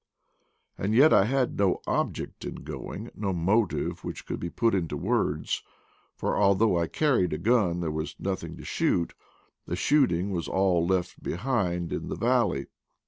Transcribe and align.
And 0.79 0.95
yet 0.95 1.13
I 1.13 1.25
had 1.25 1.59
no 1.59 1.79
object 1.85 2.43
in 2.43 2.63
going 2.63 3.11
no 3.13 3.33
motive 3.33 4.03
which 4.03 4.25
could 4.25 4.39
be 4.39 4.49
put 4.49 4.73
into 4.73 4.97
words; 4.97 5.61
for 6.15 6.35
although 6.35 6.75
I 6.79 6.87
carried 6.87 7.33
a 7.33 7.37
gun, 7.37 7.81
there 7.81 7.91
was 7.91 8.15
nothing 8.17 8.57
to 8.57 8.65
shoot— 8.65 9.13
the 9.67 9.75
shooting 9.75 10.31
was 10.31 10.47
all 10.47 10.87
left 10.87 11.21
behind 11.21 11.93
in 11.93 12.07
the 12.07 12.15
val 12.15 12.47
206 12.47 12.47
IDLE 12.47 12.47
DAYS 12.47 12.63
IN 12.63 12.65
PATAGONIA 12.65 12.65
ley. 12.65 12.67